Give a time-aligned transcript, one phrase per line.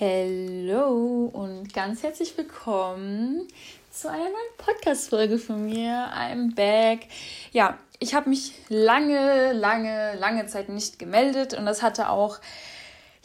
[0.00, 3.46] Hallo und ganz herzlich willkommen
[3.90, 6.10] zu einer neuen Podcast-Folge von mir.
[6.16, 7.08] I'm back.
[7.52, 12.38] Ja, ich habe mich lange, lange, lange Zeit nicht gemeldet und das hatte auch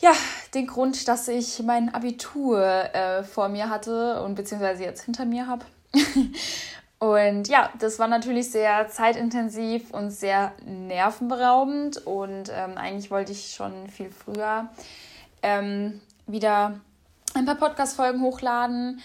[0.02, 0.12] ja,
[0.54, 5.48] den Grund, dass ich mein Abitur äh, vor mir hatte und beziehungsweise jetzt hinter mir
[5.48, 5.66] habe.
[7.00, 13.54] und ja, das war natürlich sehr zeitintensiv und sehr nervenberaubend und ähm, eigentlich wollte ich
[13.56, 14.68] schon viel früher
[15.42, 16.80] ähm, wieder
[17.34, 19.02] ein paar Podcast-Folgen hochladen.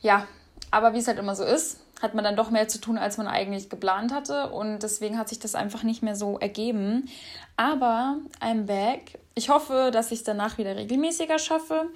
[0.00, 0.26] Ja,
[0.70, 3.18] aber wie es halt immer so ist, hat man dann doch mehr zu tun, als
[3.18, 4.50] man eigentlich geplant hatte.
[4.50, 7.08] Und deswegen hat sich das einfach nicht mehr so ergeben.
[7.56, 9.18] Aber I'm back.
[9.34, 11.86] Ich hoffe, dass ich es danach wieder regelmäßiger schaffe,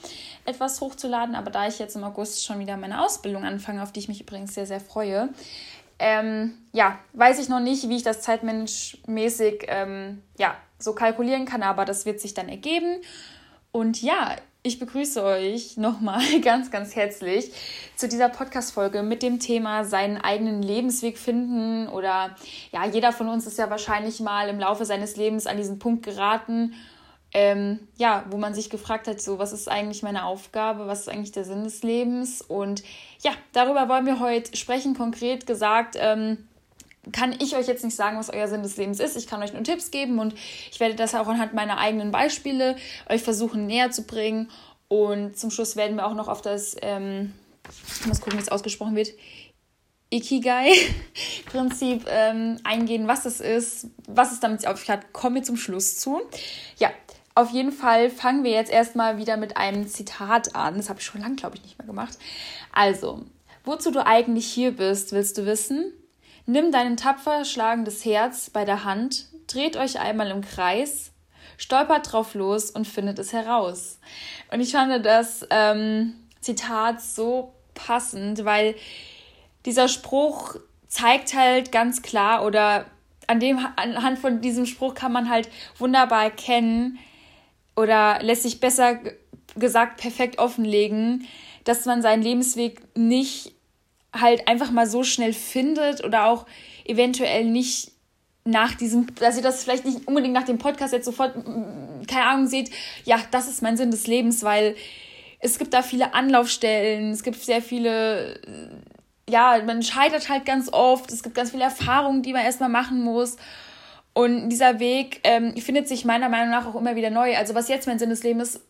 [0.44, 1.34] etwas hochzuladen.
[1.34, 4.20] Aber da ich jetzt im August schon wieder meine Ausbildung anfange, auf die ich mich
[4.20, 5.28] übrigens sehr, sehr freue,
[5.98, 11.62] ähm, ja, weiß ich noch nicht, wie ich das zeitmenschmäßig ähm, ja, so kalkulieren kann.
[11.62, 13.00] Aber das wird sich dann ergeben.
[13.70, 17.50] Und ja, ich begrüße euch nochmal ganz, ganz herzlich
[17.96, 21.88] zu dieser Podcast-Folge mit dem Thema seinen eigenen Lebensweg finden.
[21.88, 22.36] Oder
[22.70, 26.04] ja, jeder von uns ist ja wahrscheinlich mal im Laufe seines Lebens an diesen Punkt
[26.04, 26.74] geraten,
[27.34, 31.08] ähm, ja, wo man sich gefragt hat, so, was ist eigentlich meine Aufgabe, was ist
[31.08, 32.42] eigentlich der Sinn des Lebens?
[32.42, 32.82] Und
[33.22, 35.96] ja, darüber wollen wir heute sprechen, konkret gesagt.
[35.98, 36.46] Ähm,
[37.10, 39.16] kann ich euch jetzt nicht sagen, was euer Sinn des Lebens ist.
[39.16, 40.34] Ich kann euch nur Tipps geben und
[40.70, 42.76] ich werde das auch anhand meiner eigenen Beispiele
[43.08, 44.48] euch versuchen näher zu bringen.
[44.86, 47.32] Und zum Schluss werden wir auch noch auf das, ähm,
[48.00, 49.08] ich muss gucken, wie es ausgesprochen wird,
[50.10, 55.12] Ikigai-Prinzip ähm, eingehen, was es ist, was es damit auf sich hat.
[55.12, 56.20] Kommen wir zum Schluss zu.
[56.78, 56.90] Ja,
[57.34, 60.76] auf jeden Fall fangen wir jetzt erstmal wieder mit einem Zitat an.
[60.76, 62.18] Das habe ich schon lange, glaube ich, nicht mehr gemacht.
[62.72, 63.24] Also,
[63.64, 65.92] wozu du eigentlich hier bist, willst du wissen?
[66.46, 71.12] Nimm dein tapfer schlagendes Herz bei der Hand, dreht euch einmal im Kreis,
[71.56, 74.00] stolpert drauf los und findet es heraus.
[74.50, 78.74] Und ich fand das ähm, Zitat so passend, weil
[79.64, 80.56] dieser Spruch
[80.88, 82.86] zeigt halt ganz klar oder
[83.28, 85.48] an dem, anhand von diesem Spruch kann man halt
[85.78, 86.98] wunderbar erkennen
[87.76, 88.98] oder lässt sich besser
[89.54, 91.26] gesagt perfekt offenlegen,
[91.64, 93.54] dass man seinen Lebensweg nicht
[94.12, 96.46] halt einfach mal so schnell findet oder auch
[96.84, 97.92] eventuell nicht
[98.44, 101.34] nach diesem, dass ihr das vielleicht nicht unbedingt nach dem Podcast jetzt sofort,
[102.08, 102.70] keine Ahnung, seht,
[103.04, 104.74] ja, das ist mein Sinn des Lebens, weil
[105.38, 108.40] es gibt da viele Anlaufstellen, es gibt sehr viele,
[109.28, 113.02] ja, man scheitert halt ganz oft, es gibt ganz viele Erfahrungen, die man erstmal machen
[113.02, 113.36] muss.
[114.14, 117.34] Und dieser Weg ähm, findet sich meiner Meinung nach auch immer wieder neu.
[117.36, 118.60] Also was jetzt mein Sinn des Lebens,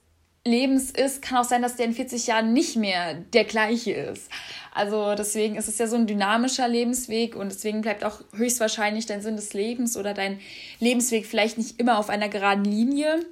[0.44, 4.28] Lebens ist, kann auch sein, dass der in 40 Jahren nicht mehr der gleiche ist.
[4.74, 9.22] Also deswegen ist es ja so ein dynamischer Lebensweg und deswegen bleibt auch höchstwahrscheinlich dein
[9.22, 10.40] Sinn des Lebens oder dein
[10.80, 13.24] Lebensweg vielleicht nicht immer auf einer geraden Linie.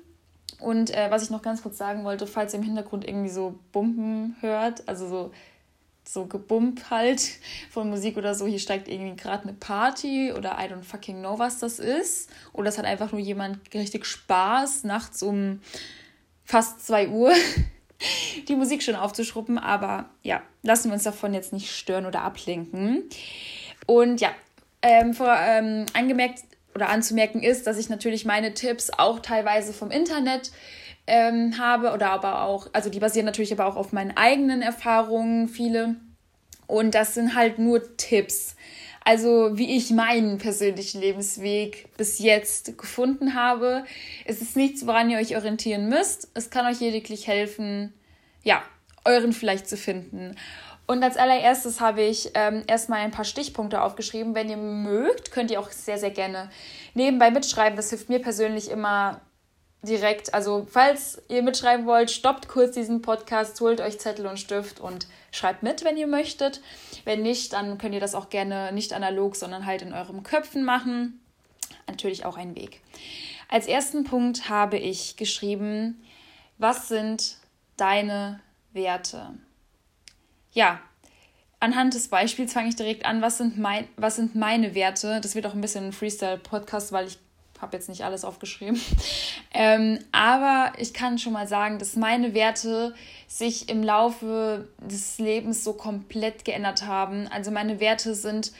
[0.60, 3.58] Und äh, was ich noch ganz kurz sagen wollte, falls ihr im Hintergrund irgendwie so
[3.72, 5.30] Bumpen hört, also so
[6.12, 7.20] so gebumpt halt
[7.70, 11.38] von Musik oder so, hier steigt irgendwie gerade eine Party oder I don't fucking know,
[11.38, 12.30] was das ist.
[12.52, 15.60] Oder es hat einfach nur jemand richtig Spaß, nachts um
[16.50, 17.32] fast 2 Uhr
[18.48, 19.58] die Musik schon aufzuschruppen.
[19.58, 23.04] Aber ja, lassen wir uns davon jetzt nicht stören oder ablenken.
[23.86, 24.30] Und ja,
[24.82, 26.42] ähm, vor, ähm, angemerkt
[26.74, 30.50] oder anzumerken ist, dass ich natürlich meine Tipps auch teilweise vom Internet
[31.06, 35.48] ähm, habe oder aber auch, also die basieren natürlich aber auch auf meinen eigenen Erfahrungen,
[35.48, 35.96] viele.
[36.66, 38.54] Und das sind halt nur Tipps.
[39.04, 43.84] Also wie ich meinen persönlichen Lebensweg bis jetzt gefunden habe.
[44.24, 46.28] Es ist nichts, woran ihr euch orientieren müsst.
[46.34, 47.92] Es kann euch lediglich helfen,
[48.42, 48.62] ja,
[49.04, 50.36] euren vielleicht zu finden.
[50.86, 54.34] Und als allererstes habe ich ähm, erstmal ein paar Stichpunkte aufgeschrieben.
[54.34, 56.50] Wenn ihr mögt, könnt ihr auch sehr, sehr gerne
[56.94, 57.76] nebenbei mitschreiben.
[57.76, 59.20] Das hilft mir persönlich immer
[59.82, 60.34] direkt.
[60.34, 65.06] Also, falls ihr mitschreiben wollt, stoppt kurz diesen Podcast, holt euch Zettel und Stift und
[65.30, 66.60] schreibt mit, wenn ihr möchtet.
[67.04, 70.64] Wenn nicht, dann könnt ihr das auch gerne nicht analog, sondern halt in eurem Köpfen
[70.64, 71.20] machen.
[71.86, 72.80] Natürlich auch ein Weg.
[73.48, 76.02] Als ersten Punkt habe ich geschrieben,
[76.58, 77.36] was sind
[77.76, 78.40] deine
[78.72, 79.34] Werte?
[80.52, 80.80] Ja,
[81.58, 85.20] anhand des Beispiels fange ich direkt an, was sind, mein, was sind meine Werte?
[85.20, 87.18] Das wird auch ein bisschen ein Freestyle-Podcast, weil ich
[87.60, 88.80] habe jetzt nicht alles aufgeschrieben.
[89.52, 92.94] Ähm, aber ich kann schon mal sagen, dass meine Werte
[93.26, 97.26] sich im Laufe des Lebens so komplett geändert haben.
[97.26, 98.52] Also meine Werte sind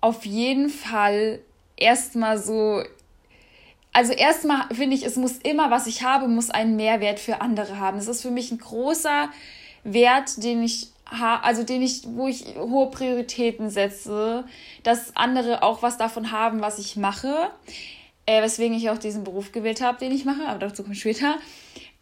[0.00, 1.40] auf jeden Fall
[1.76, 2.82] erstmal so.
[3.92, 7.78] Also erstmal finde ich, es muss immer, was ich habe, muss einen Mehrwert für andere
[7.78, 7.98] haben.
[7.98, 9.28] Das ist für mich ein großer
[9.84, 10.88] Wert, den ich
[11.42, 14.44] also den ich, wo ich hohe Prioritäten setze,
[14.82, 17.50] dass andere auch was davon haben, was ich mache
[18.26, 21.00] äh, weswegen ich auch diesen Beruf gewählt habe, den ich mache, aber dazu komme ich
[21.00, 21.38] später.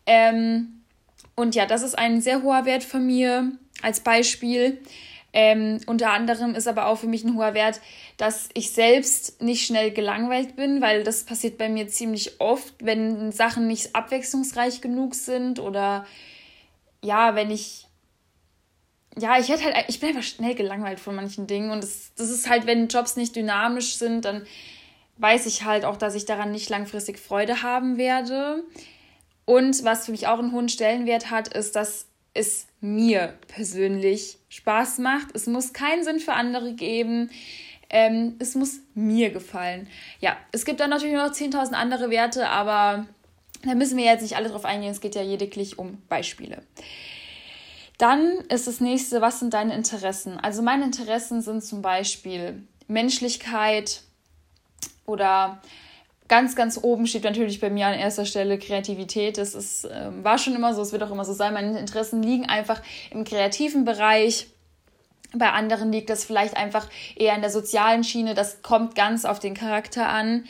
[0.07, 0.83] Ähm,
[1.35, 4.81] Und ja, das ist ein sehr hoher Wert von mir als Beispiel.
[5.33, 7.81] Ähm, unter anderem ist aber auch für mich ein hoher Wert,
[8.19, 13.33] dass ich selbst nicht schnell gelangweilt bin, weil das passiert bei mir ziemlich oft, wenn
[13.33, 16.07] Sachen nicht abwechslungsreich genug sind oder
[17.03, 17.87] ja, wenn ich
[19.19, 22.31] ja, ich hätte halt, ich bin einfach schnell gelangweilt von manchen Dingen und das, das
[22.31, 24.47] ist halt, wenn Jobs nicht dynamisch sind, dann
[25.23, 28.65] weiß ich halt auch, dass ich daran nicht langfristig Freude haben werde.
[29.45, 34.99] Und was für mich auch einen hohen Stellenwert hat, ist, dass es mir persönlich Spaß
[34.99, 35.29] macht.
[35.35, 37.31] Es muss keinen Sinn für andere geben.
[37.89, 39.89] Ähm, es muss mir gefallen.
[40.21, 43.07] Ja, es gibt dann natürlich noch 10.000 andere Werte, aber
[43.65, 44.91] da müssen wir jetzt nicht alle drauf eingehen.
[44.91, 46.63] Es geht ja lediglich um Beispiele.
[47.99, 50.41] Dann ist das nächste, was sind deine Interessen?
[50.41, 54.03] Also meine Interessen sind zum Beispiel Menschlichkeit
[55.13, 55.61] oder
[56.29, 59.39] ganz, ganz oben steht natürlich bei mir an erster Stelle Kreativität.
[59.39, 61.53] Das ist, äh, war schon immer so, es wird auch immer so sein.
[61.53, 62.81] Meine Interessen liegen einfach
[63.11, 64.47] im kreativen Bereich.
[65.35, 68.35] Bei anderen liegt das vielleicht einfach eher in der sozialen Schiene.
[68.35, 70.45] Das kommt ganz auf den Charakter an.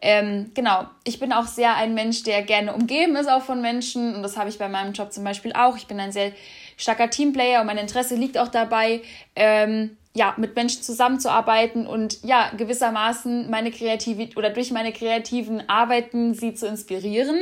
[0.00, 4.14] Ähm, genau, ich bin auch sehr ein Mensch, der gerne umgeben ist auch von Menschen.
[4.14, 5.76] Und das habe ich bei meinem Job zum Beispiel auch.
[5.76, 6.32] Ich bin ein sehr
[6.76, 9.02] starker Teamplayer und mein Interesse liegt auch dabei,
[9.34, 16.34] ähm, ja, mit Menschen zusammenzuarbeiten und ja, gewissermaßen meine Kreativität oder durch meine kreativen Arbeiten
[16.34, 17.40] sie zu inspirieren.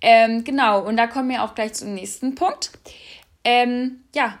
[0.00, 2.70] Ähm, genau, und da kommen wir auch gleich zum nächsten Punkt.
[3.44, 4.38] Ähm, ja,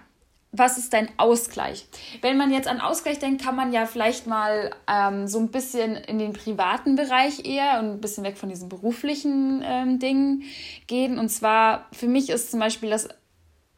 [0.52, 1.86] was ist dein Ausgleich?
[2.22, 5.96] Wenn man jetzt an Ausgleich denkt, kann man ja vielleicht mal ähm, so ein bisschen
[5.96, 10.44] in den privaten Bereich eher und ein bisschen weg von diesen beruflichen ähm, Dingen
[10.86, 11.18] gehen.
[11.18, 13.08] Und zwar, für mich ist zum Beispiel das,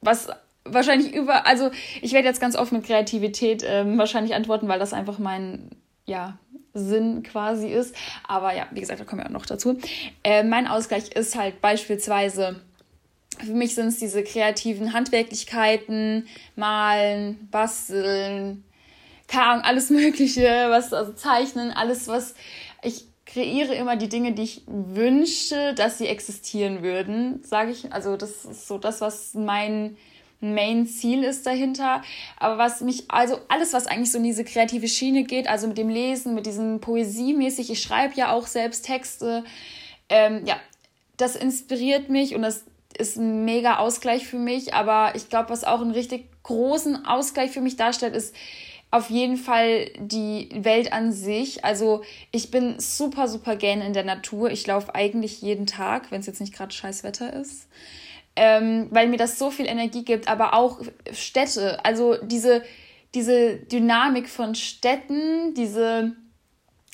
[0.00, 0.28] was
[0.72, 1.70] wahrscheinlich über, also
[2.02, 5.70] ich werde jetzt ganz oft mit Kreativität ähm, wahrscheinlich antworten, weil das einfach mein,
[6.06, 6.38] ja,
[6.72, 7.94] Sinn quasi ist.
[8.26, 9.78] Aber ja, wie gesagt, da kommen wir auch noch dazu.
[10.22, 12.60] Äh, mein Ausgleich ist halt beispielsweise,
[13.38, 16.26] für mich sind es diese kreativen Handwerklichkeiten,
[16.56, 18.64] malen, basteln,
[19.28, 22.34] keine alles Mögliche, was, also zeichnen, alles, was
[22.82, 27.92] ich kreiere immer die Dinge, die ich wünsche, dass sie existieren würden, sage ich.
[27.92, 29.96] Also das ist so das, was mein
[30.40, 32.02] Main-Ziel ist dahinter.
[32.38, 35.78] Aber was mich, also alles, was eigentlich so in diese kreative Schiene geht, also mit
[35.78, 39.44] dem Lesen, mit diesem Poesiemäßig, ich schreibe ja auch selbst Texte,
[40.08, 40.56] ähm, ja,
[41.16, 42.64] das inspiriert mich und das
[42.96, 44.74] ist ein mega Ausgleich für mich.
[44.74, 48.34] Aber ich glaube, was auch einen richtig großen Ausgleich für mich darstellt, ist
[48.90, 51.64] auf jeden Fall die Welt an sich.
[51.64, 52.02] Also
[52.32, 54.50] ich bin super, super gern in der Natur.
[54.50, 57.68] Ich laufe eigentlich jeden Tag, wenn es jetzt nicht gerade scheiß Wetter ist
[58.36, 60.80] ähm, weil mir das so viel Energie gibt, aber auch
[61.12, 62.62] Städte, also diese,
[63.14, 66.12] diese Dynamik von Städten, diese,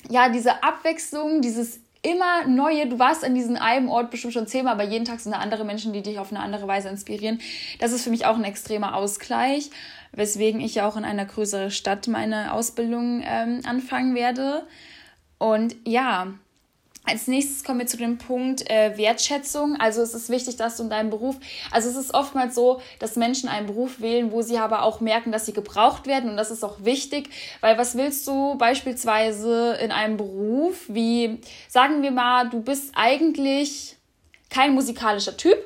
[0.09, 4.73] ja, diese Abwechslung, dieses immer neue, du warst an diesem einen Ort bestimmt schon zehnmal,
[4.73, 7.39] aber jeden Tag sind da andere Menschen, die dich auf eine andere Weise inspirieren.
[7.79, 9.69] Das ist für mich auch ein extremer Ausgleich,
[10.13, 14.65] weswegen ich ja auch in einer größeren Stadt meine Ausbildung ähm, anfangen werde.
[15.37, 16.33] Und ja,
[17.07, 19.77] als nächstes kommen wir zu dem Punkt äh, Wertschätzung.
[19.79, 21.37] Also es ist wichtig, dass du in deinem Beruf,
[21.71, 25.31] also es ist oftmals so, dass Menschen einen Beruf wählen, wo sie aber auch merken,
[25.31, 27.29] dass sie gebraucht werden und das ist auch wichtig,
[27.61, 31.39] weil was willst du beispielsweise in einem Beruf, wie
[31.69, 33.95] sagen wir mal, du bist eigentlich
[34.49, 35.57] kein musikalischer Typ,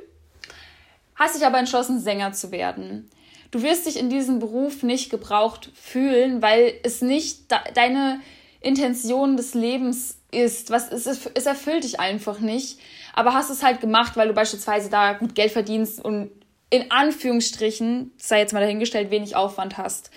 [1.16, 3.10] hast dich aber entschlossen, Sänger zu werden.
[3.50, 8.22] Du wirst dich in diesem Beruf nicht gebraucht fühlen, weil es nicht deine
[8.62, 10.72] Intention des Lebens ist.
[10.72, 12.80] Was es, es erfüllt dich einfach nicht.
[13.14, 16.32] Aber hast es halt gemacht, weil du beispielsweise da gut Geld verdienst und
[16.70, 20.10] in Anführungsstrichen, sei jetzt mal dahingestellt, wenig Aufwand hast.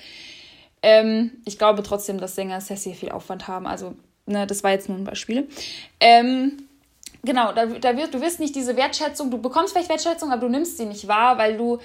[0.83, 3.67] Ähm, ich glaube trotzdem, dass Sänger sehr, sehr viel Aufwand haben.
[3.67, 5.49] Also, ne, das war jetzt nur ein Beispiel.
[5.99, 6.69] Ähm,
[7.25, 10.49] genau, da, da wird, du wirst nicht diese Wertschätzung, du bekommst vielleicht Wertschätzung, aber du
[10.49, 11.81] nimmst sie nicht wahr, weil du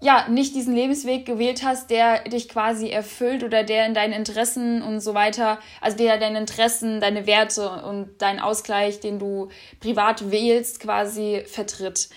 [0.00, 4.80] ja, nicht diesen Lebensweg gewählt hast, der dich quasi erfüllt oder der in deinen Interessen
[4.82, 9.48] und so weiter, also der deine Interessen, deine Werte und deinen Ausgleich, den du
[9.80, 12.10] privat wählst, quasi vertritt.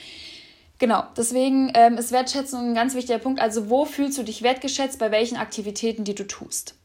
[0.77, 3.39] Genau, deswegen ähm, ist Wertschätzung ein ganz wichtiger Punkt.
[3.39, 6.75] Also wo fühlst du dich wertgeschätzt, bei welchen Aktivitäten, die du tust?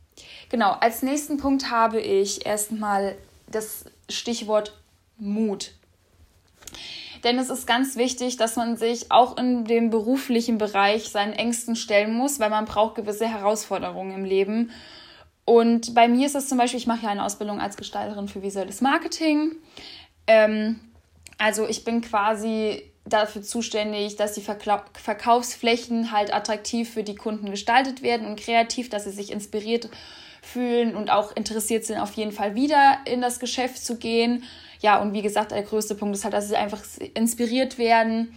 [0.48, 3.16] Genau, als nächsten Punkt habe ich erstmal
[3.50, 4.78] das Stichwort
[5.18, 5.72] Mut.
[7.24, 11.76] Denn es ist ganz wichtig, dass man sich auch in dem beruflichen Bereich seinen Ängsten
[11.76, 14.70] stellen muss, weil man braucht gewisse Herausforderungen im Leben.
[15.44, 18.42] Und bei mir ist es zum Beispiel, ich mache ja eine Ausbildung als Gestalterin für
[18.42, 19.52] visuelles Marketing.
[20.26, 20.80] Ähm,
[21.38, 27.50] also ich bin quasi dafür zuständig, dass die Verkla Verkaufsflächen halt attraktiv für die Kunden
[27.50, 29.88] gestaltet werden und kreativ, dass sie sich inspiriert
[30.42, 34.44] fühlen und auch interessiert sind, auf jeden Fall wieder in das Geschäft zu gehen
[34.80, 36.82] ja, und wie gesagt, der größte Punkt ist halt, dass sie einfach
[37.14, 38.34] inspiriert werden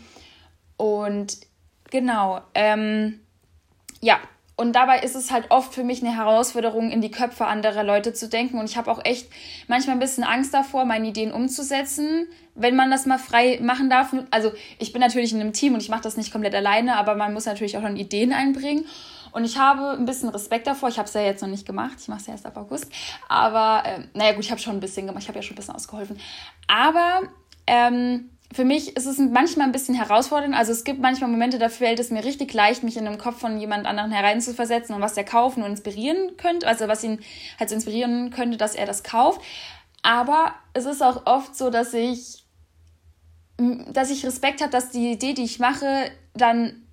[0.79, 1.37] Und
[1.91, 3.19] genau, ähm,
[3.99, 4.17] ja,
[4.55, 8.13] und dabei ist es halt oft für mich eine Herausforderung, in die Köpfe anderer Leute
[8.13, 8.59] zu denken.
[8.59, 9.29] Und ich habe auch echt
[9.67, 14.13] manchmal ein bisschen Angst davor, meine Ideen umzusetzen, wenn man das mal frei machen darf.
[14.31, 17.15] Also ich bin natürlich in einem Team und ich mache das nicht komplett alleine, aber
[17.15, 18.85] man muss natürlich auch dann Ideen einbringen.
[19.31, 20.89] Und ich habe ein bisschen Respekt davor.
[20.89, 21.97] Ich habe es ja jetzt noch nicht gemacht.
[21.99, 22.91] Ich mache es ja erst ab August.
[23.27, 25.23] Aber, äh, naja gut, ich habe schon ein bisschen gemacht.
[25.23, 26.19] Ich habe ja schon ein bisschen ausgeholfen.
[26.67, 27.21] Aber
[27.67, 30.55] ähm, für mich ist es manchmal ein bisschen herausfordernd.
[30.55, 33.39] Also es gibt manchmal Momente, da fällt es mir richtig leicht, mich in den Kopf
[33.39, 36.67] von jemand anderen hereinzuversetzen und was er kaufen und inspirieren könnte.
[36.67, 37.19] Also was ihn
[37.59, 39.41] halt inspirieren könnte, dass er das kauft.
[40.01, 42.45] Aber es ist auch oft so, dass ich,
[43.57, 46.88] dass ich Respekt habe, dass die Idee, die ich mache, dann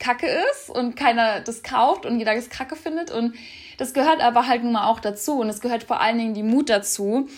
[0.00, 3.12] kacke ist und keiner das kauft und jeder das kacke findet.
[3.12, 3.34] Und
[3.78, 5.38] das gehört aber halt nun mal auch dazu.
[5.38, 7.28] Und es gehört vor allen Dingen die Mut dazu,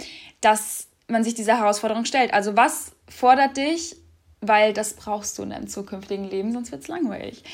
[0.41, 2.33] dass man sich dieser Herausforderung stellt.
[2.33, 3.97] Also was fordert dich,
[4.41, 7.45] weil das brauchst du in deinem zukünftigen Leben, sonst wird es langweilig.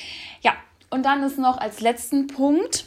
[0.42, 0.52] Ja,
[0.90, 2.86] und dann ist noch als letzten Punkt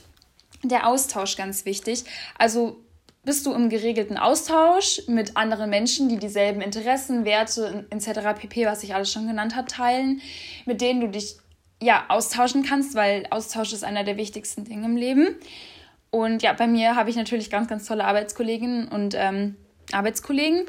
[0.64, 2.04] der Austausch ganz wichtig.
[2.38, 2.78] Also
[3.24, 8.40] bist du im geregelten Austausch mit anderen Menschen, die dieselben Interessen, Werte etc.
[8.40, 10.22] pp, was ich alles schon genannt habe, teilen,
[10.66, 11.38] mit denen du dich
[11.82, 15.36] ja austauschen kannst, weil Austausch ist einer der wichtigsten Dinge im Leben.
[16.12, 19.56] Und ja, bei mir habe ich natürlich ganz, ganz tolle Arbeitskolleginnen und ähm,
[19.92, 20.66] Arbeitskollegen.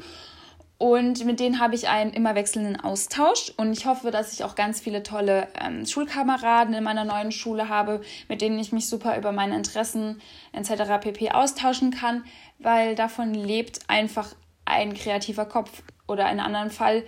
[0.77, 3.53] Und mit denen habe ich einen immer wechselnden Austausch.
[3.57, 7.69] Und ich hoffe, dass ich auch ganz viele tolle ähm, Schulkameraden in meiner neuen Schule
[7.69, 10.19] habe, mit denen ich mich super über meine Interessen
[10.51, 10.99] etc.
[10.99, 11.31] pp.
[11.31, 12.25] austauschen kann,
[12.59, 17.03] weil davon lebt einfach ein kreativer Kopf oder in einem anderen Fall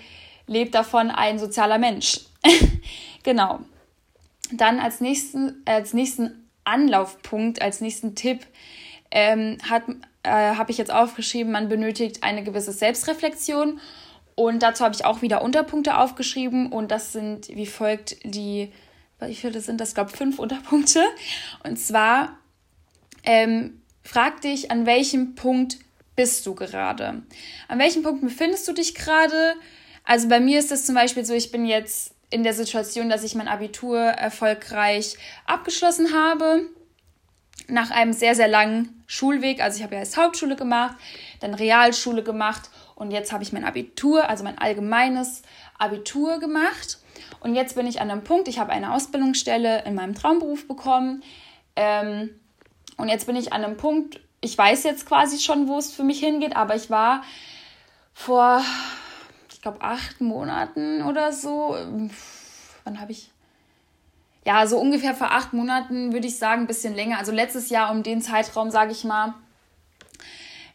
[0.47, 2.21] lebt davon ein sozialer Mensch.
[3.23, 3.59] genau.
[4.51, 8.45] Dann als nächsten, als nächsten Anlaufpunkt, als nächsten Tipp
[9.11, 9.57] ähm,
[10.23, 13.79] äh, habe ich jetzt aufgeschrieben, man benötigt eine gewisse Selbstreflexion.
[14.35, 16.71] Und dazu habe ich auch wieder Unterpunkte aufgeschrieben.
[16.71, 18.71] Und das sind wie folgt die,
[19.19, 19.89] wie viele sind das?
[19.89, 21.03] Ich glaube, fünf Unterpunkte.
[21.63, 22.37] Und zwar,
[23.23, 25.77] ähm, frag dich, an welchem Punkt
[26.15, 27.23] bist du gerade?
[27.67, 29.55] An welchem Punkt befindest du dich gerade?
[30.03, 33.23] Also bei mir ist es zum Beispiel so, ich bin jetzt in der Situation, dass
[33.23, 36.67] ich mein Abitur erfolgreich abgeschlossen habe
[37.67, 39.61] nach einem sehr, sehr langen Schulweg.
[39.61, 40.95] Also ich habe ja erst Hauptschule gemacht,
[41.39, 45.43] dann Realschule gemacht und jetzt habe ich mein Abitur, also mein allgemeines
[45.77, 46.99] Abitur gemacht.
[47.39, 51.23] Und jetzt bin ich an einem Punkt, ich habe eine Ausbildungsstelle in meinem Traumberuf bekommen.
[51.75, 52.29] Ähm,
[52.97, 56.03] und jetzt bin ich an einem Punkt, ich weiß jetzt quasi schon, wo es für
[56.03, 57.23] mich hingeht, aber ich war
[58.13, 58.63] vor,
[59.65, 61.75] glaube, acht Monaten oder so.
[62.83, 63.31] Wann habe ich?
[64.45, 67.17] ja, so ungefähr vor acht Monaten würde ich sagen, ein bisschen länger.
[67.17, 69.33] Also letztes Jahr um den Zeitraum, sage ich mal,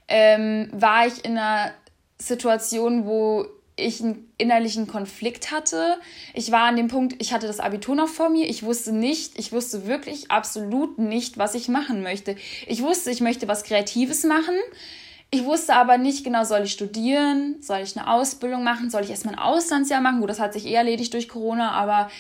[0.09, 1.71] ähm, war ich in einer
[2.19, 5.99] Situation, wo ich einen innerlichen Konflikt hatte.
[6.35, 8.49] Ich war an dem Punkt, ich hatte das Abitur noch vor mir.
[8.49, 12.35] Ich wusste nicht, ich wusste wirklich absolut nicht, was ich machen möchte.
[12.67, 14.57] Ich wusste, ich möchte was Kreatives machen.
[15.33, 19.11] Ich wusste aber nicht genau, soll ich studieren, soll ich eine Ausbildung machen, soll ich
[19.11, 20.21] erstmal ein Auslandsjahr machen.
[20.21, 22.11] Gut, das hat sich eher erledigt durch Corona, aber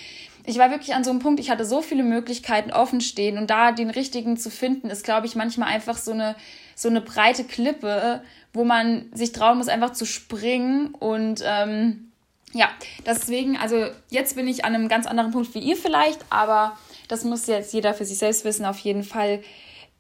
[0.47, 3.51] ich war wirklich an so einem Punkt, ich hatte so viele Möglichkeiten offen stehen und
[3.51, 6.37] da den richtigen zu finden, ist, glaube ich, manchmal einfach so eine,
[6.77, 12.13] so eine breite Klippe, wo man sich trauen muss, einfach zu springen und ähm,
[12.53, 12.69] ja,
[13.07, 16.77] deswegen, also jetzt bin ich an einem ganz anderen Punkt wie ihr vielleicht, aber
[17.09, 19.43] das muss jetzt jeder für sich selbst wissen, auf jeden Fall.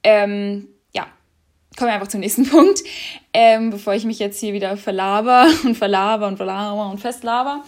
[0.02, 0.68] Ähm,
[1.76, 2.80] kommen wir einfach zum nächsten Punkt,
[3.32, 7.62] ähm, bevor ich mich jetzt hier wieder verlaber und verlaber und verlaber und festlaber.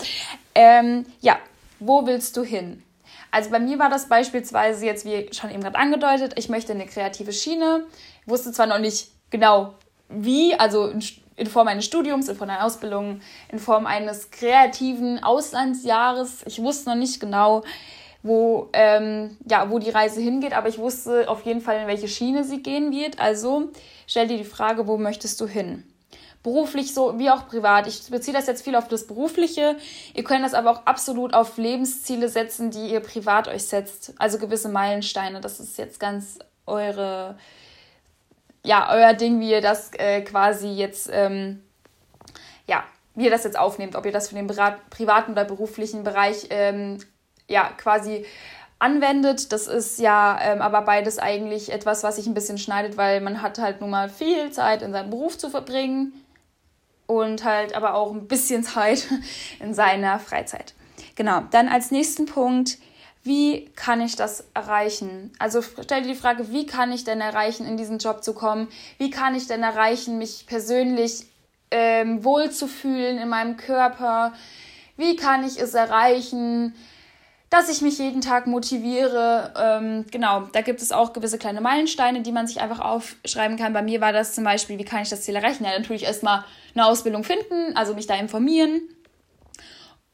[0.55, 1.39] Ähm, ja,
[1.81, 2.83] wo willst du hin?
[3.31, 6.87] Also bei mir war das beispielsweise jetzt, wie schon eben gerade angedeutet, ich möchte eine
[6.87, 7.85] kreative Schiene.
[8.23, 9.75] Ich wusste zwar noch nicht genau
[10.11, 10.93] wie, also
[11.37, 16.45] in Form eines Studiums, in Form einer Ausbildung, in Form eines kreativen Auslandsjahres.
[16.47, 17.65] Ich wusste noch nicht genau,
[18.23, 22.09] wo, ähm, ja, wo die Reise hingeht, aber ich wusste auf jeden Fall, in welche
[22.09, 23.21] Schiene sie gehen wird.
[23.21, 23.71] Also
[24.07, 25.85] stell dir die Frage, wo möchtest du hin?
[26.43, 27.87] beruflich so wie auch privat.
[27.87, 29.77] Ich beziehe das jetzt viel auf das Berufliche.
[30.15, 34.15] Ihr könnt das aber auch absolut auf Lebensziele setzen, die ihr privat euch setzt.
[34.19, 35.41] Also gewisse Meilensteine.
[35.41, 37.39] Das ist jetzt ganz eure,
[38.65, 41.63] ja, euer Ding, wie ihr das äh, quasi jetzt, ähm,
[42.67, 42.83] ja,
[43.15, 43.95] wie ihr das jetzt aufnehmt.
[43.95, 46.99] Ob ihr das für den privaten oder beruflichen Bereich, ähm,
[47.49, 48.25] ja, quasi
[48.79, 49.53] anwendet.
[49.53, 53.41] Das ist ja ähm, aber beides eigentlich etwas, was sich ein bisschen schneidet, weil man
[53.41, 56.13] hat halt nun mal viel Zeit in seinem Beruf zu verbringen
[57.07, 59.07] und halt aber auch ein bisschen Zeit
[59.61, 60.75] in seiner Freizeit.
[61.15, 62.79] Genau, dann als nächsten Punkt,
[63.23, 65.33] wie kann ich das erreichen?
[65.39, 68.67] Also stell dir die Frage, wie kann ich denn erreichen, in diesen Job zu kommen?
[68.99, 71.27] Wie kann ich denn erreichen, mich persönlich
[71.71, 74.33] ähm, wohlzufühlen in meinem Körper?
[74.97, 76.75] Wie kann ich es erreichen,
[77.53, 79.53] dass ich mich jeden Tag motiviere.
[79.61, 83.75] Ähm, genau, da gibt es auch gewisse kleine Meilensteine, die man sich einfach aufschreiben kann.
[83.75, 85.65] Bei mir war das zum Beispiel, wie kann ich das Ziel erreichen?
[85.65, 86.45] Ja, natürlich erstmal
[86.75, 88.81] eine Ausbildung finden, also mich da informieren,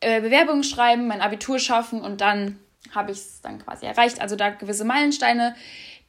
[0.00, 2.58] äh, Bewerbungen schreiben, mein Abitur schaffen und dann
[2.92, 4.20] habe ich es dann quasi erreicht.
[4.20, 5.54] Also da gewisse Meilensteine,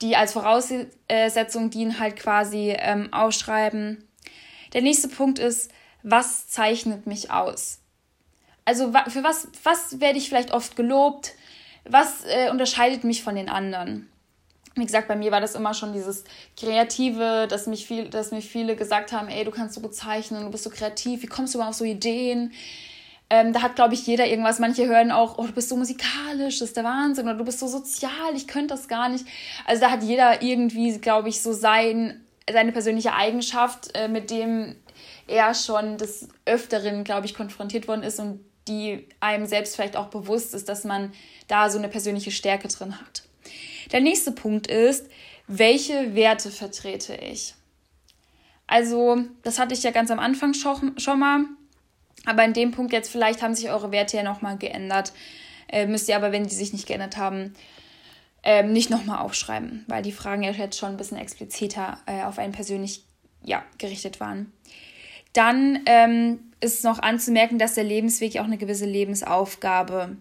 [0.02, 4.04] die als Voraussetzung dienen, halt quasi ähm, ausschreiben.
[4.74, 5.72] Der nächste Punkt ist,
[6.02, 7.80] was zeichnet mich aus?
[8.70, 11.34] Also für was, was werde ich vielleicht oft gelobt?
[11.86, 14.08] Was äh, unterscheidet mich von den anderen?
[14.76, 16.24] Wie gesagt, bei mir war das immer schon dieses
[16.56, 20.44] Kreative, dass, mich viel, dass mir viele gesagt haben, ey, du kannst so gut zeichnen,
[20.44, 22.54] du bist so kreativ, wie kommst du mal auf so Ideen?
[23.32, 24.60] Ähm, da hat, glaube ich, jeder irgendwas.
[24.60, 27.58] Manche hören auch, oh, du bist so musikalisch, das ist der Wahnsinn, oder du bist
[27.58, 29.26] so sozial, ich könnte das gar nicht.
[29.66, 34.76] Also da hat jeder irgendwie, glaube ich, so sein, seine persönliche Eigenschaft, äh, mit dem
[35.26, 40.08] er schon des Öfteren, glaube ich, konfrontiert worden ist und die einem selbst vielleicht auch
[40.08, 41.12] bewusst ist, dass man
[41.48, 43.24] da so eine persönliche Stärke drin hat.
[43.92, 45.10] Der nächste Punkt ist,
[45.48, 47.56] welche Werte vertrete ich?
[48.68, 51.46] Also, das hatte ich ja ganz am Anfang schon, mal,
[52.26, 55.12] aber in dem Punkt jetzt vielleicht haben sich eure Werte ja nochmal geändert.
[55.68, 57.56] Äh, müsst ihr aber, wenn die sich nicht geändert haben,
[58.44, 62.38] äh, nicht nochmal aufschreiben, weil die Fragen ja jetzt schon ein bisschen expliziter äh, auf
[62.38, 63.04] einen persönlich
[63.44, 64.54] ja, gerichtet waren.
[65.34, 70.18] Dann ähm, ist noch anzumerken, dass der Lebensweg auch eine gewisse Lebensaufgabe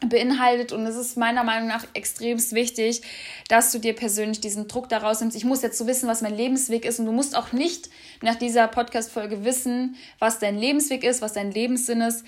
[0.00, 0.72] beinhaltet.
[0.72, 3.02] Und es ist meiner Meinung nach extremst wichtig,
[3.48, 5.36] dass du dir persönlich diesen Druck daraus nimmst.
[5.36, 7.00] Ich muss jetzt so wissen, was mein Lebensweg ist.
[7.00, 7.90] Und du musst auch nicht
[8.22, 12.24] nach dieser Podcast-Folge wissen, was dein Lebensweg ist, was dein Lebenssinn ist,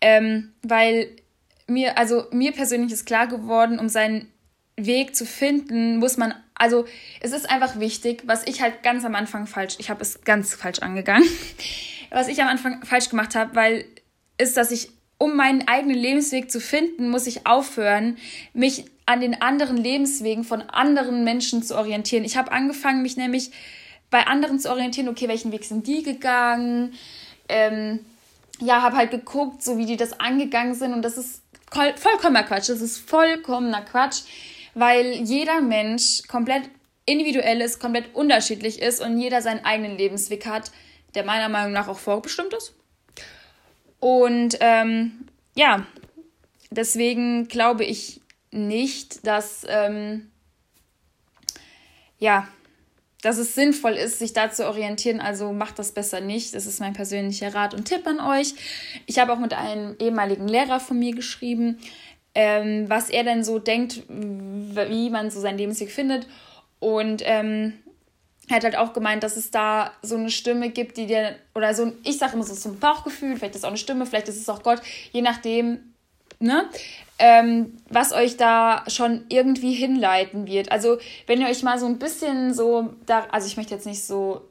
[0.00, 1.08] ähm, weil
[1.66, 4.28] mir, also mir persönlich ist klar geworden, um seinen
[4.76, 6.86] Weg zu finden, muss man, also
[7.20, 10.54] es ist einfach wichtig, was ich halt ganz am Anfang falsch, ich habe es ganz
[10.54, 11.28] falsch angegangen,
[12.12, 13.84] was ich am Anfang falsch gemacht habe, weil
[14.38, 18.16] ist, dass ich, um meinen eigenen Lebensweg zu finden, muss ich aufhören,
[18.54, 22.24] mich an den anderen Lebenswegen von anderen Menschen zu orientieren.
[22.24, 23.50] Ich habe angefangen, mich nämlich
[24.10, 26.94] bei anderen zu orientieren, okay, welchen Weg sind die gegangen?
[27.48, 28.00] Ähm,
[28.60, 32.68] ja, habe halt geguckt, so wie die das angegangen sind und das ist vollkommener Quatsch.
[32.68, 34.22] Das ist vollkommener Quatsch
[34.74, 36.62] weil jeder Mensch komplett
[37.04, 40.70] individuell ist, komplett unterschiedlich ist und jeder seinen eigenen Lebensweg hat,
[41.14, 42.74] der meiner Meinung nach auch vorbestimmt ist.
[44.00, 45.86] Und ähm, ja,
[46.70, 48.20] deswegen glaube ich
[48.50, 50.30] nicht, dass ähm,
[52.18, 52.48] ja,
[53.22, 55.20] dass es sinnvoll ist, sich da zu orientieren.
[55.20, 56.54] Also macht das besser nicht.
[56.54, 58.54] Das ist mein persönlicher Rat und Tipp an euch.
[59.06, 61.78] Ich habe auch mit einem ehemaligen Lehrer von mir geschrieben,
[62.34, 66.26] ähm, was er denn so denkt, wie man so seinen Lebensweg findet.
[66.80, 67.74] Und ähm,
[68.48, 71.74] er hat halt auch gemeint, dass es da so eine Stimme gibt, die dir, oder
[71.74, 74.28] so ich sage immer so, so ein Bauchgefühl, vielleicht ist es auch eine Stimme, vielleicht
[74.28, 74.80] ist es auch Gott,
[75.12, 75.94] je nachdem,
[76.38, 76.68] ne,
[77.18, 80.72] ähm, was euch da schon irgendwie hinleiten wird.
[80.72, 84.04] Also, wenn ihr euch mal so ein bisschen so, da, also ich möchte jetzt nicht
[84.04, 84.42] so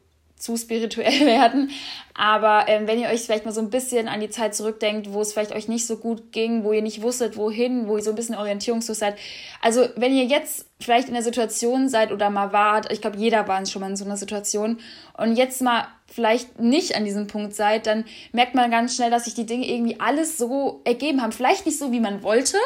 [0.42, 1.70] zu spirituell werden.
[2.14, 5.22] Aber ähm, wenn ihr euch vielleicht mal so ein bisschen an die Zeit zurückdenkt, wo
[5.22, 8.10] es vielleicht euch nicht so gut ging, wo ihr nicht wusstet, wohin, wo ihr so
[8.10, 9.16] ein bisschen orientierungslos seid.
[9.62, 13.48] Also wenn ihr jetzt vielleicht in der Situation seid oder mal wart, ich glaube, jeder
[13.48, 14.80] war schon mal in so einer Situation
[15.18, 19.26] und jetzt mal vielleicht nicht an diesem Punkt seid, dann merkt man ganz schnell, dass
[19.26, 21.32] sich die Dinge irgendwie alles so ergeben haben.
[21.32, 22.58] Vielleicht nicht so, wie man wollte,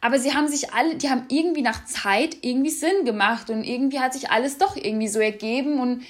[0.00, 4.00] aber sie haben sich alle, die haben irgendwie nach Zeit irgendwie Sinn gemacht und irgendwie
[4.00, 6.02] hat sich alles doch irgendwie so ergeben und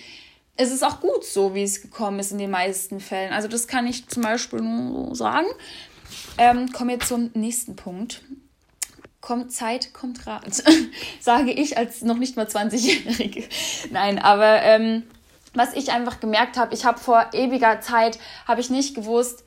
[0.56, 3.32] es ist auch gut so, wie es gekommen ist in den meisten Fällen.
[3.32, 5.46] Also das kann ich zum Beispiel nur so sagen.
[6.38, 8.22] Ähm, kommen wir zum nächsten Punkt.
[9.20, 10.62] Kommt Zeit, kommt Rat,
[11.20, 13.44] sage ich als noch nicht mal 20-Jährige.
[13.90, 15.04] Nein, aber ähm,
[15.54, 19.44] was ich einfach gemerkt habe, ich habe vor ewiger Zeit, habe ich nicht gewusst,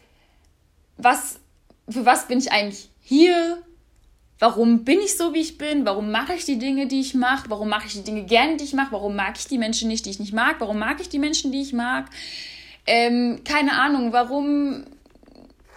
[0.97, 1.39] was,
[1.89, 3.61] für was bin ich eigentlich hier,
[4.39, 5.85] Warum bin ich so, wie ich bin?
[5.85, 7.49] Warum mache ich die Dinge, die ich mache?
[7.49, 8.91] Warum mache ich die Dinge gerne, die ich mache?
[8.91, 10.57] Warum mag ich die Menschen nicht, die ich nicht mag?
[10.59, 12.09] Warum mag ich die Menschen, die ich mag?
[12.85, 14.83] Ähm, keine Ahnung, warum,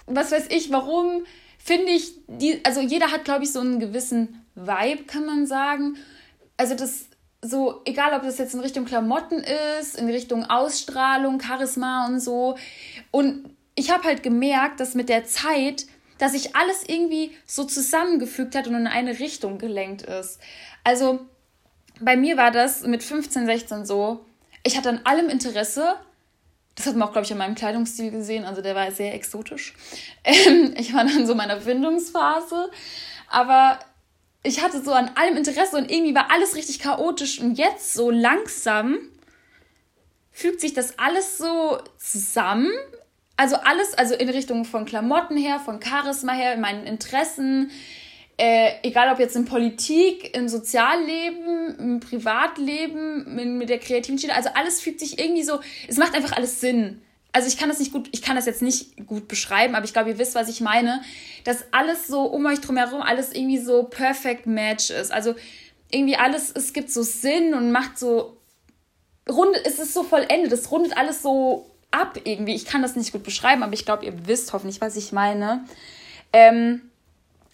[0.06, 1.24] was weiß ich, warum
[1.58, 5.96] finde ich, die, also jeder hat, glaube ich, so einen gewissen Vibe, kann man sagen.
[6.56, 7.06] Also das
[7.40, 9.44] so, egal ob das jetzt in Richtung Klamotten
[9.78, 12.56] ist, in Richtung Ausstrahlung, Charisma und so.
[13.10, 15.86] Und ich habe halt gemerkt, dass mit der Zeit
[16.18, 20.40] dass sich alles irgendwie so zusammengefügt hat und in eine Richtung gelenkt ist.
[20.84, 21.20] Also
[22.00, 24.24] bei mir war das mit 15, 16 so,
[24.62, 25.96] ich hatte an allem Interesse.
[26.74, 28.44] Das hat man auch, glaube ich, an meinem Kleidungsstil gesehen.
[28.44, 29.74] Also der war sehr exotisch.
[30.24, 32.70] Ähm, ich war dann so in meiner Findungsphase.
[33.28, 33.78] Aber
[34.42, 37.40] ich hatte so an allem Interesse und irgendwie war alles richtig chaotisch.
[37.40, 38.98] Und jetzt so langsam
[40.30, 42.70] fügt sich das alles so zusammen
[43.38, 47.70] also alles, also in Richtung von Klamotten her, von Charisma her, meinen Interessen,
[48.36, 54.50] egal ob jetzt in Politik, im Sozialleben, im Privatleben, mit, mit der kreativen Schiene, also
[54.54, 57.00] alles fügt sich irgendwie so, es macht einfach alles Sinn.
[57.30, 59.92] Also ich kann das nicht gut, ich kann das jetzt nicht gut beschreiben, aber ich
[59.92, 61.00] glaube, ihr wisst, was ich meine,
[61.44, 65.12] dass alles so um euch drumherum, alles irgendwie so perfect match ist.
[65.12, 65.36] Also
[65.92, 68.36] irgendwie alles, es gibt so Sinn und macht so,
[69.28, 72.54] rundet, es ist so vollendet, es rundet alles so ab irgendwie.
[72.54, 75.64] Ich kann das nicht gut beschreiben, aber ich glaube, ihr wisst hoffentlich, was ich meine.
[76.32, 76.82] Ähm,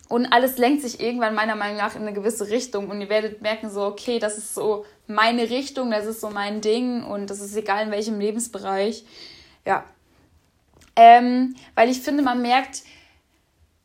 [0.08, 2.88] und alles lenkt sich irgendwann meiner Meinung nach in eine gewisse Richtung.
[2.90, 6.60] Und ihr werdet merken, so, okay, das ist so meine Richtung, das ist so mein
[6.60, 9.04] Ding und das ist egal in welchem Lebensbereich.
[9.64, 9.84] Ja.
[10.96, 12.82] Ähm, weil ich finde, man merkt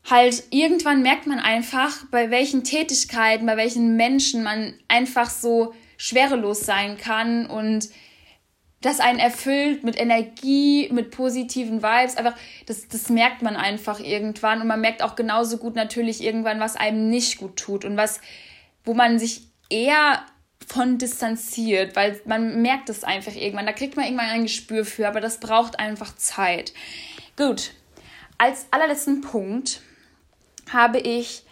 [0.09, 6.62] halt, irgendwann merkt man einfach, bei welchen Tätigkeiten, bei welchen Menschen man einfach so schwerelos
[6.62, 7.89] sein kann und
[8.81, 12.15] das einen erfüllt mit Energie, mit positiven Vibes.
[12.15, 14.61] Einfach, das, das merkt man einfach irgendwann.
[14.61, 18.21] Und man merkt auch genauso gut natürlich irgendwann, was einem nicht gut tut und was,
[18.85, 20.23] wo man sich eher
[20.65, 23.65] von distanziert, weil man merkt es einfach irgendwann.
[23.65, 26.73] Da kriegt man irgendwann ein Gespür für, aber das braucht einfach Zeit.
[27.35, 27.71] Gut.
[28.37, 29.81] Als allerletzten Punkt
[30.71, 31.43] habe ich,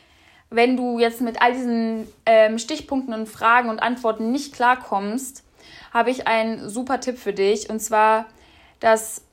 [0.49, 5.43] wenn du jetzt mit all diesen ähm, Stichpunkten und Fragen und Antworten nicht klarkommst,
[5.97, 8.27] habe ich einen super Tipp für dich und zwar
[8.79, 9.23] das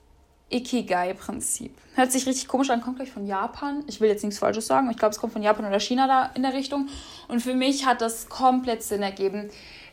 [0.50, 1.76] Ikigai-Prinzip.
[1.94, 3.84] Hört sich richtig komisch an, kommt gleich von Japan.
[3.86, 6.30] Ich will jetzt nichts Falsches sagen, ich glaube, es kommt von Japan oder China da
[6.34, 6.88] in der Richtung.
[7.28, 9.50] Und für mich hat das komplett Sinn ergeben.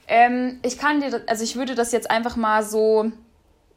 [0.07, 3.11] Ähm, ich kann dir, also ich würde das jetzt einfach mal so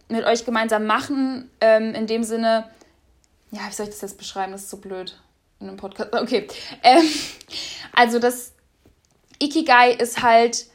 [0.08, 2.70] mit euch gemeinsam machen, ähm, in dem Sinne,
[3.50, 4.52] ja, wie soll ich das jetzt beschreiben?
[4.52, 5.20] Das ist so blöd
[5.58, 6.14] in einem Podcast.
[6.14, 6.46] Okay.
[6.84, 7.02] Ähm,
[7.92, 8.52] also das
[9.40, 10.66] Ikigai ist halt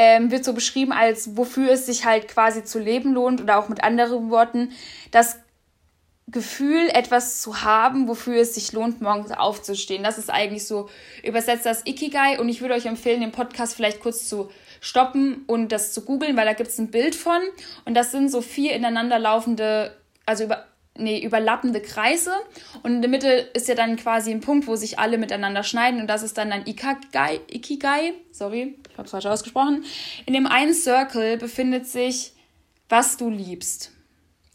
[0.00, 3.68] ähm, wird so beschrieben als wofür es sich halt quasi zu leben lohnt oder auch
[3.68, 4.70] mit anderen Worten
[5.10, 5.40] das
[6.28, 10.04] Gefühl, etwas zu haben, wofür es sich lohnt, morgens aufzustehen.
[10.04, 10.88] Das ist eigentlich so
[11.24, 15.72] übersetzt das Ikigai und ich würde euch empfehlen, den Podcast vielleicht kurz zu stoppen und
[15.72, 17.40] das zu googeln, weil da gibt es ein Bild von
[17.84, 20.64] und das sind so vier ineinander laufende, also über
[20.98, 22.32] nee, überlappende Kreise
[22.82, 26.00] und in der Mitte ist ja dann quasi ein Punkt, wo sich alle miteinander schneiden
[26.00, 29.84] und das ist dann ein Ikigai, Ikigai, sorry, ich habe es falsch ausgesprochen.
[30.26, 32.32] In dem einen Circle befindet sich,
[32.88, 33.92] was du liebst.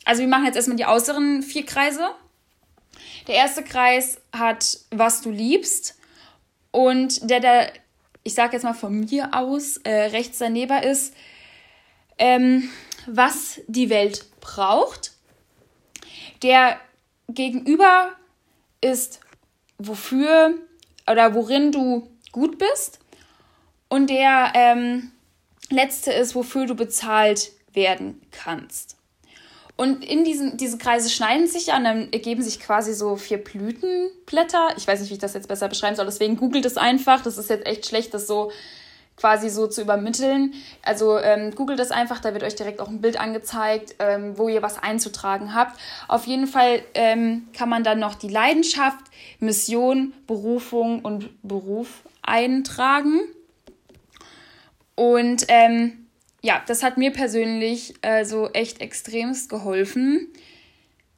[0.05, 2.09] Also wir machen jetzt erstmal die äußeren vier Kreise.
[3.27, 5.97] Der erste Kreis hat, was du liebst
[6.71, 7.73] und der, der,
[8.23, 11.13] ich sage jetzt mal von mir aus, äh, rechts daneben ist,
[12.17, 12.69] ähm,
[13.07, 15.12] was die Welt braucht
[16.43, 16.79] der
[17.27, 18.11] Gegenüber
[18.81, 19.21] ist,
[19.77, 20.53] wofür
[21.09, 22.99] oder worin du gut bist.
[23.89, 25.11] Und der ähm,
[25.69, 28.97] letzte ist, wofür du bezahlt werden kannst.
[29.75, 34.75] Und in diesen diese Kreise schneiden sich und dann ergeben sich quasi so vier Blütenblätter.
[34.77, 37.23] Ich weiß nicht, wie ich das jetzt besser beschreiben soll, deswegen googelt es einfach.
[37.23, 38.51] Das ist jetzt echt schlecht, das so
[39.17, 40.53] quasi so zu übermitteln.
[40.81, 44.49] Also ähm, googelt das einfach, da wird euch direkt auch ein Bild angezeigt, ähm, wo
[44.49, 45.79] ihr was einzutragen habt.
[46.07, 49.05] Auf jeden Fall ähm, kann man dann noch die Leidenschaft,
[49.39, 53.21] Mission, Berufung und Beruf eintragen.
[54.95, 56.07] Und ähm,
[56.41, 60.27] ja, das hat mir persönlich äh, so echt extremst geholfen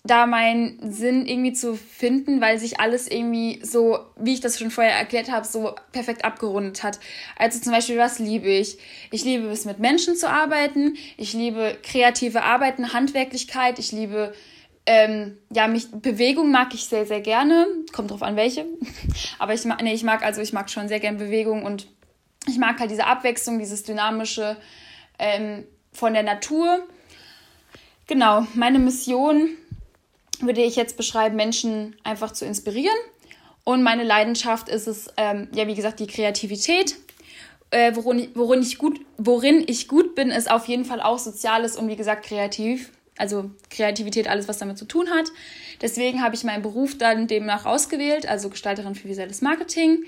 [0.05, 4.69] da meinen Sinn irgendwie zu finden, weil sich alles irgendwie so, wie ich das schon
[4.69, 6.99] vorher erklärt habe, so perfekt abgerundet hat.
[7.37, 8.77] Also zum Beispiel, was liebe ich?
[9.09, 10.95] Ich liebe es, mit Menschen zu arbeiten.
[11.17, 13.79] Ich liebe kreative Arbeiten, Handwerklichkeit.
[13.79, 14.35] Ich liebe,
[14.85, 17.65] ähm, ja, mich, Bewegung mag ich sehr, sehr gerne.
[17.91, 18.67] Kommt drauf an, welche.
[19.39, 21.87] Aber ich mag, nee, ich mag, also ich mag schon sehr gerne Bewegung und
[22.47, 24.55] ich mag halt diese Abwechslung, dieses dynamische
[25.17, 26.85] ähm, von der Natur.
[28.05, 29.49] Genau, meine Mission
[30.41, 32.95] würde ich jetzt beschreiben, Menschen einfach zu inspirieren.
[33.63, 36.95] Und meine Leidenschaft ist es, ähm, ja, wie gesagt, die Kreativität.
[37.71, 41.75] Äh, worin, worin, ich gut, worin ich gut bin, ist auf jeden Fall auch Soziales
[41.75, 42.91] und wie gesagt kreativ.
[43.17, 45.31] Also Kreativität, alles, was damit zu tun hat.
[45.81, 50.03] Deswegen habe ich meinen Beruf dann demnach ausgewählt, also Gestalterin für visuelles Marketing.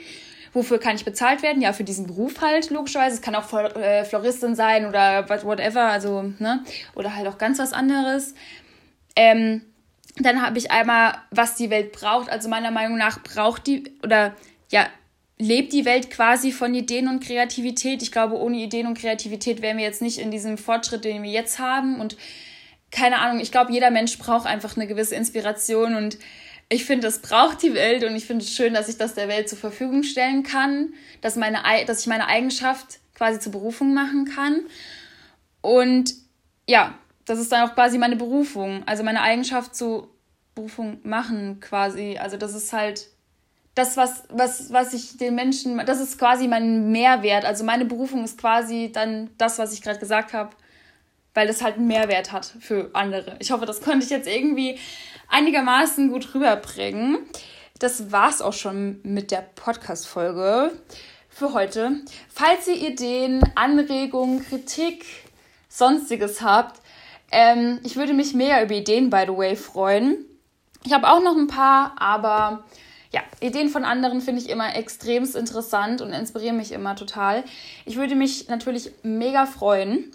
[0.54, 1.62] Wofür kann ich bezahlt werden?
[1.62, 3.16] Ja, für diesen Beruf halt, logischerweise.
[3.16, 6.64] Es kann auch äh, Floristin sein oder whatever, also, ne?
[6.96, 8.34] Oder halt auch ganz was anderes.
[9.16, 9.62] Ähm,
[10.26, 12.30] dann habe ich einmal, was die Welt braucht.
[12.30, 14.36] Also meiner Meinung nach braucht die oder
[14.70, 14.88] ja,
[15.38, 18.02] lebt die Welt quasi von Ideen und Kreativität.
[18.02, 21.32] Ich glaube, ohne Ideen und Kreativität wären wir jetzt nicht in diesem Fortschritt, den wir
[21.32, 22.00] jetzt haben.
[22.00, 22.18] Und
[22.92, 26.18] keine Ahnung, ich glaube, jeder Mensch braucht einfach eine gewisse Inspiration und
[26.70, 29.30] ich finde, das braucht die Welt und ich finde es schön, dass ich das der
[29.30, 34.26] Welt zur Verfügung stellen kann, dass, meine, dass ich meine Eigenschaft quasi zur Berufung machen
[34.26, 34.62] kann.
[35.62, 36.14] Und
[36.68, 36.94] ja,
[37.28, 40.08] das ist dann auch quasi meine Berufung, also meine Eigenschaft zu
[40.56, 42.18] Berufung machen quasi.
[42.18, 43.08] Also das ist halt
[43.76, 47.46] das, was, was, was ich den Menschen, das ist quasi mein Mehrwert.
[47.46, 50.50] Also meine Berufung ist quasi dann das, was ich gerade gesagt habe,
[51.34, 53.36] weil das halt einen Mehrwert hat für andere.
[53.40, 54.80] Ich hoffe, das konnte ich jetzt irgendwie
[55.28, 57.20] einigermaßen gut rüberbringen.
[57.78, 60.72] Das war's auch schon mit der Podcast-Folge
[61.30, 62.02] für heute.
[62.34, 65.06] Falls ihr Ideen, Anregungen, Kritik,
[65.70, 66.82] sonstiges habt,
[67.32, 70.26] ähm, ich würde mich mehr über Ideen, by the way, freuen.
[70.84, 72.64] Ich habe auch noch ein paar, aber
[73.12, 77.44] ja, Ideen von anderen finde ich immer extremst interessant und inspirieren mich immer total.
[77.86, 80.12] Ich würde mich natürlich mega freuen.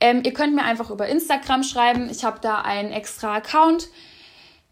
[0.00, 2.08] Ähm, ihr könnt mir einfach über Instagram schreiben.
[2.10, 3.88] Ich habe da einen extra Account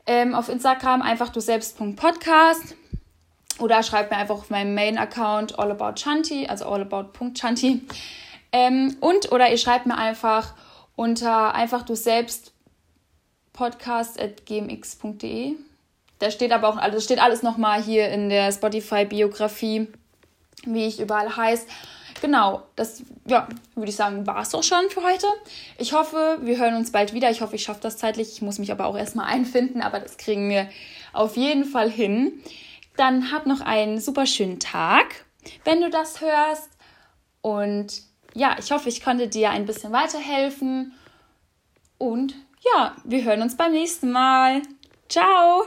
[0.07, 2.77] ähm, auf Instagram, einfach du selbst.podcast.
[3.59, 7.83] Oder schreibt mir einfach auf meinem Main-Account allaboutchanti, also allabout.chanti.
[8.53, 10.55] Ähm, und oder ihr schreibt mir einfach
[10.99, 12.53] unter einfach du selbst
[13.53, 15.57] podcast.gmx.de
[16.19, 19.89] da steht aber auch, also steht alles nochmal hier in der Spotify-Biografie,
[20.65, 21.67] wie ich überall heiße.
[22.21, 25.27] Genau, das, ja, würde ich sagen, war es doch schon für heute.
[25.79, 27.31] Ich hoffe, wir hören uns bald wieder.
[27.31, 28.33] Ich hoffe, ich schaffe das zeitlich.
[28.33, 30.69] Ich muss mich aber auch erstmal einfinden, aber das kriegen wir
[31.13, 32.33] auf jeden Fall hin.
[32.97, 35.25] Dann hab noch einen super schönen Tag,
[35.65, 36.71] wenn du das hörst.
[37.41, 38.03] Und
[38.39, 40.93] ja, ich hoffe, ich konnte dir ein bisschen weiterhelfen.
[41.99, 42.35] Und
[42.73, 44.63] ja, wir hören uns beim nächsten Mal.
[45.09, 45.67] Ciao!